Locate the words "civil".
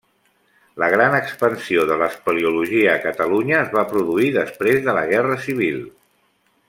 5.47-5.79